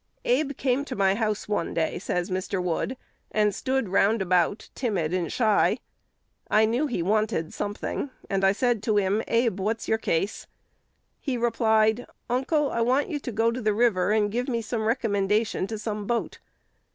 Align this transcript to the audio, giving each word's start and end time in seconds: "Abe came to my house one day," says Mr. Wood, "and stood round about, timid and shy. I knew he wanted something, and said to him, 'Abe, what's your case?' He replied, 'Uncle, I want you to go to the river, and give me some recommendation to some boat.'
"Abe 0.25 0.57
came 0.57 0.83
to 0.85 0.95
my 0.95 1.13
house 1.13 1.47
one 1.47 1.75
day," 1.75 1.99
says 1.99 2.31
Mr. 2.31 2.59
Wood, 2.59 2.97
"and 3.29 3.53
stood 3.53 3.89
round 3.89 4.19
about, 4.19 4.69
timid 4.73 5.13
and 5.13 5.31
shy. 5.31 5.77
I 6.49 6.65
knew 6.65 6.87
he 6.87 7.03
wanted 7.03 7.53
something, 7.53 8.09
and 8.27 8.43
said 8.55 8.81
to 8.81 8.97
him, 8.97 9.21
'Abe, 9.27 9.59
what's 9.61 9.87
your 9.87 9.99
case?' 9.99 10.47
He 11.19 11.37
replied, 11.37 12.07
'Uncle, 12.31 12.71
I 12.71 12.81
want 12.81 13.09
you 13.09 13.19
to 13.19 13.31
go 13.31 13.51
to 13.51 13.61
the 13.61 13.75
river, 13.75 14.09
and 14.11 14.31
give 14.31 14.47
me 14.47 14.63
some 14.63 14.85
recommendation 14.87 15.67
to 15.67 15.77
some 15.77 16.07
boat.' 16.07 16.39